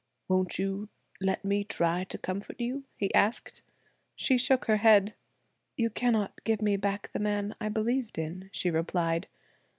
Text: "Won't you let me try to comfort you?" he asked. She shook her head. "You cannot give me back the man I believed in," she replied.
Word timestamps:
"Won't 0.27 0.57
you 0.57 0.89
let 1.19 1.45
me 1.45 1.63
try 1.63 2.05
to 2.05 2.17
comfort 2.17 2.59
you?" 2.59 2.85
he 2.97 3.13
asked. 3.13 3.61
She 4.15 4.35
shook 4.35 4.65
her 4.65 4.77
head. 4.77 5.13
"You 5.77 5.91
cannot 5.91 6.43
give 6.43 6.59
me 6.59 6.75
back 6.75 7.11
the 7.11 7.19
man 7.19 7.53
I 7.61 7.69
believed 7.69 8.17
in," 8.17 8.49
she 8.51 8.71
replied. 8.71 9.27